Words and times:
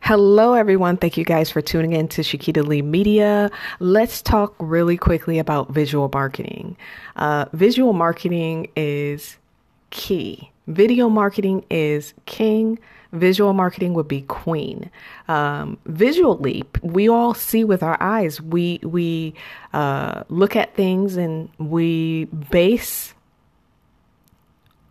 Hello, 0.00 0.54
everyone. 0.54 0.96
Thank 0.96 1.16
you 1.16 1.24
guys 1.24 1.50
for 1.50 1.60
tuning 1.62 1.92
in 1.92 2.08
to 2.08 2.22
Shakita 2.22 2.66
Lee 2.66 2.82
Media. 2.82 3.50
Let's 3.78 4.20
talk 4.20 4.54
really 4.58 4.96
quickly 4.96 5.38
about 5.38 5.70
visual 5.70 6.10
marketing. 6.12 6.76
Uh, 7.16 7.46
visual 7.52 7.92
marketing 7.92 8.70
is 8.76 9.36
key. 9.90 10.50
Video 10.66 11.08
marketing 11.08 11.64
is 11.70 12.12
king. 12.26 12.78
Visual 13.12 13.52
marketing 13.52 13.94
would 13.94 14.08
be 14.08 14.22
queen. 14.22 14.90
Um, 15.28 15.78
visually, 15.86 16.64
we 16.82 17.08
all 17.08 17.32
see 17.32 17.62
with 17.62 17.82
our 17.82 17.96
eyes. 18.02 18.40
We 18.40 18.80
we 18.82 19.34
uh, 19.72 20.24
look 20.28 20.56
at 20.56 20.74
things 20.74 21.16
and 21.16 21.48
we 21.58 22.24
base 22.24 23.14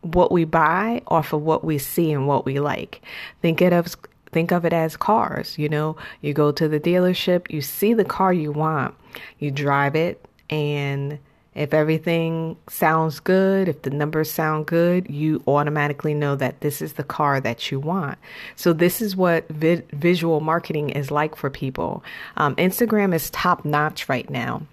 what 0.01 0.31
we 0.31 0.45
buy 0.45 1.01
off 1.07 1.33
of 1.33 1.41
what 1.41 1.63
we 1.65 1.77
see 1.77 2.11
and 2.11 2.27
what 2.27 2.45
we 2.45 2.59
like. 2.59 3.01
Think 3.41 3.61
of 3.61 3.97
think 4.33 4.51
of 4.51 4.65
it 4.65 4.73
as 4.73 4.97
cars, 4.97 5.57
you 5.57 5.69
know. 5.69 5.95
You 6.21 6.33
go 6.33 6.51
to 6.51 6.67
the 6.67 6.79
dealership, 6.79 7.51
you 7.51 7.61
see 7.61 7.93
the 7.93 8.05
car 8.05 8.33
you 8.33 8.51
want, 8.51 8.95
you 9.39 9.51
drive 9.51 9.95
it 9.95 10.25
and 10.49 11.19
if 11.55 11.73
everything 11.73 12.57
sounds 12.67 13.19
good, 13.19 13.67
if 13.67 13.83
the 13.83 13.91
numbers 13.91 14.31
sound 14.31 14.65
good, 14.65 15.09
you 15.09 15.43
automatically 15.47 16.13
know 16.13 16.35
that 16.35 16.61
this 16.61 16.81
is 16.81 16.93
the 16.93 17.03
car 17.03 17.39
that 17.39 17.71
you 17.71 17.79
want. 17.79 18.17
So, 18.55 18.73
this 18.73 19.01
is 19.01 19.15
what 19.15 19.47
vi- 19.49 19.83
visual 19.93 20.39
marketing 20.39 20.89
is 20.89 21.11
like 21.11 21.35
for 21.35 21.49
people. 21.49 22.03
Um, 22.37 22.55
Instagram 22.55 23.13
is 23.13 23.29
top 23.29 23.65
notch 23.65 24.09
right 24.09 24.29
now. 24.29 24.63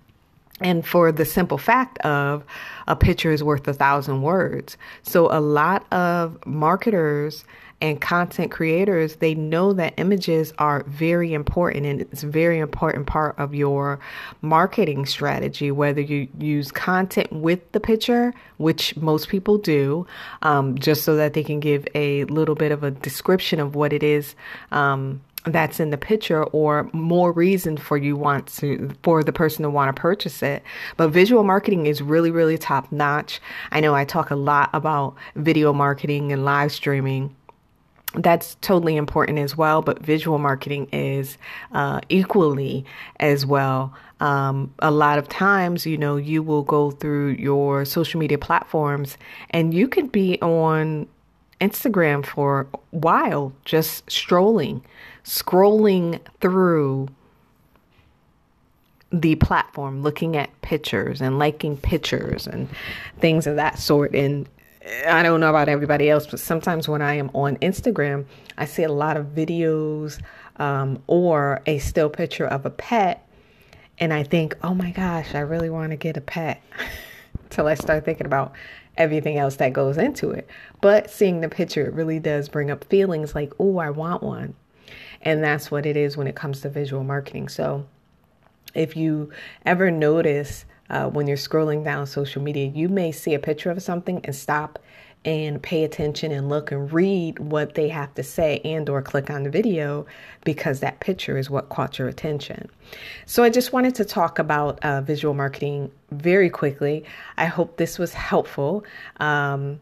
And 0.60 0.86
for 0.86 1.10
the 1.10 1.24
simple 1.24 1.58
fact 1.58 1.98
of 1.98 2.44
a 2.86 2.96
picture 2.96 3.32
is 3.32 3.42
worth 3.42 3.66
a 3.66 3.72
thousand 3.72 4.22
words. 4.22 4.76
So 5.02 5.28
a 5.30 5.40
lot 5.40 5.90
of 5.92 6.38
marketers 6.46 7.44
and 7.82 8.00
content 8.00 8.50
creators, 8.50 9.16
they 9.16 9.34
know 9.34 9.72
that 9.72 9.94
images 9.96 10.52
are 10.58 10.84
very 10.86 11.32
important 11.32 11.86
and 11.86 12.02
it's 12.02 12.22
a 12.22 12.26
very 12.26 12.58
important 12.58 13.06
part 13.06 13.38
of 13.38 13.54
your 13.54 13.98
marketing 14.42 15.06
strategy, 15.06 15.70
whether 15.70 16.00
you 16.00 16.28
use 16.38 16.70
content 16.70 17.32
with 17.32 17.72
the 17.72 17.80
picture, 17.80 18.34
which 18.58 18.94
most 18.96 19.28
people 19.28 19.56
do, 19.56 20.06
um, 20.42 20.76
just 20.76 21.04
so 21.04 21.16
that 21.16 21.32
they 21.32 21.42
can 21.42 21.58
give 21.58 21.88
a 21.94 22.24
little 22.24 22.54
bit 22.54 22.70
of 22.70 22.84
a 22.84 22.90
description 22.90 23.60
of 23.60 23.74
what 23.74 23.92
it 23.94 24.02
is 24.02 24.34
um, 24.72 25.22
that's 25.44 25.80
in 25.80 25.90
the 25.90 25.96
picture 25.96 26.44
or 26.44 26.90
more 26.92 27.32
reason 27.32 27.76
for 27.76 27.96
you 27.96 28.16
want 28.16 28.46
to 28.46 28.90
for 29.02 29.24
the 29.24 29.32
person 29.32 29.62
to 29.62 29.70
want 29.70 29.94
to 29.94 30.00
purchase 30.00 30.42
it. 30.42 30.62
But 30.96 31.08
visual 31.08 31.44
marketing 31.44 31.86
is 31.86 32.02
really 32.02 32.30
really 32.30 32.58
top 32.58 32.90
notch. 32.92 33.40
I 33.70 33.80
know 33.80 33.94
i 33.94 34.04
talk 34.04 34.30
a 34.30 34.36
lot 34.36 34.70
about 34.72 35.14
video 35.36 35.72
marketing 35.72 36.32
and 36.32 36.44
live 36.44 36.72
streaming. 36.72 37.34
That's 38.14 38.56
totally 38.60 38.96
important 38.96 39.38
as 39.38 39.56
well 39.56 39.82
but 39.82 40.00
visual 40.00 40.38
marketing 40.38 40.88
is 40.92 41.38
uh, 41.72 42.00
equally 42.08 42.84
as 43.18 43.46
well. 43.46 43.94
Um, 44.18 44.74
a 44.80 44.90
lot 44.90 45.18
of 45.18 45.28
times 45.28 45.86
you 45.86 45.96
know 45.96 46.16
you 46.16 46.42
will 46.42 46.62
go 46.62 46.90
through 46.90 47.30
your 47.30 47.86
social 47.86 48.20
media 48.20 48.36
platforms 48.36 49.16
and 49.50 49.72
you 49.72 49.88
could 49.88 50.12
be 50.12 50.38
on 50.42 51.06
Instagram 51.60 52.24
for 52.24 52.66
a 52.72 52.78
while, 52.90 53.52
just 53.64 54.10
strolling, 54.10 54.82
scrolling 55.24 56.20
through 56.40 57.08
the 59.12 59.34
platform, 59.36 60.02
looking 60.02 60.36
at 60.36 60.48
pictures 60.62 61.20
and 61.20 61.38
liking 61.38 61.76
pictures 61.76 62.46
and 62.46 62.68
things 63.18 63.46
of 63.46 63.56
that 63.56 63.78
sort. 63.78 64.14
And 64.14 64.48
I 65.06 65.22
don't 65.22 65.40
know 65.40 65.50
about 65.50 65.68
everybody 65.68 66.08
else, 66.08 66.26
but 66.26 66.40
sometimes 66.40 66.88
when 66.88 67.02
I 67.02 67.14
am 67.14 67.30
on 67.34 67.56
Instagram, 67.58 68.24
I 68.56 68.64
see 68.64 68.84
a 68.84 68.92
lot 68.92 69.16
of 69.16 69.26
videos 69.26 70.20
um, 70.56 71.02
or 71.06 71.60
a 71.66 71.78
still 71.78 72.08
picture 72.08 72.46
of 72.46 72.66
a 72.66 72.70
pet. 72.70 73.26
And 73.98 74.12
I 74.12 74.22
think, 74.22 74.56
oh 74.62 74.74
my 74.74 74.92
gosh, 74.92 75.34
I 75.34 75.40
really 75.40 75.70
want 75.70 75.90
to 75.90 75.96
get 75.96 76.16
a 76.16 76.22
pet. 76.22 76.62
Till 77.50 77.66
I 77.66 77.74
start 77.74 78.04
thinking 78.04 78.26
about 78.26 78.52
everything 79.00 79.38
else 79.38 79.56
that 79.56 79.72
goes 79.72 79.96
into 79.96 80.30
it. 80.30 80.46
But 80.82 81.10
seeing 81.10 81.40
the 81.40 81.48
picture, 81.48 81.86
it 81.86 81.94
really 81.94 82.20
does 82.20 82.48
bring 82.48 82.70
up 82.70 82.84
feelings 82.84 83.34
like, 83.34 83.52
oh, 83.58 83.78
I 83.78 83.90
want 83.90 84.22
one. 84.22 84.54
And 85.22 85.42
that's 85.42 85.70
what 85.70 85.86
it 85.86 85.96
is 85.96 86.16
when 86.16 86.26
it 86.26 86.36
comes 86.36 86.60
to 86.60 86.68
visual 86.68 87.02
marketing. 87.02 87.48
So 87.48 87.86
if 88.74 88.96
you 88.96 89.32
ever 89.64 89.90
notice 89.90 90.66
uh, 90.90 91.08
when 91.08 91.26
you're 91.26 91.36
scrolling 91.38 91.82
down 91.82 92.06
social 92.06 92.42
media, 92.42 92.66
you 92.66 92.88
may 92.88 93.10
see 93.10 93.32
a 93.32 93.38
picture 93.38 93.70
of 93.70 93.82
something 93.82 94.20
and 94.24 94.36
stop 94.36 94.78
and 95.24 95.62
pay 95.62 95.84
attention 95.84 96.32
and 96.32 96.48
look 96.48 96.72
and 96.72 96.92
read 96.92 97.38
what 97.38 97.74
they 97.74 97.88
have 97.88 98.14
to 98.14 98.22
say 98.22 98.60
and 98.64 98.88
or 98.88 99.02
click 99.02 99.28
on 99.28 99.42
the 99.42 99.50
video 99.50 100.06
because 100.44 100.80
that 100.80 101.00
picture 101.00 101.36
is 101.36 101.50
what 101.50 101.68
caught 101.68 101.98
your 101.98 102.08
attention. 102.08 102.68
So 103.26 103.42
i 103.42 103.50
just 103.50 103.72
wanted 103.72 103.94
to 103.96 104.04
talk 104.04 104.38
about 104.38 104.82
uh, 104.82 105.02
visual 105.02 105.34
marketing 105.34 105.90
very 106.10 106.48
quickly. 106.48 107.04
I 107.36 107.46
hope 107.46 107.76
this 107.76 107.98
was 107.98 108.14
helpful 108.14 108.84
um, 109.18 109.78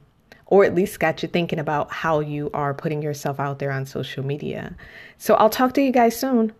or 0.46 0.64
at 0.64 0.74
least 0.74 0.98
got 0.98 1.22
you 1.22 1.28
thinking 1.28 1.58
about 1.58 1.92
how 1.92 2.20
you 2.20 2.50
are 2.54 2.74
putting 2.74 3.02
yourself 3.02 3.38
out 3.38 3.58
there 3.58 3.70
on 3.70 3.86
social 3.86 4.24
media. 4.24 4.74
So 5.18 5.34
i'll 5.34 5.50
talk 5.50 5.74
to 5.74 5.82
you 5.82 5.92
guys 5.92 6.18
soon 6.18 6.52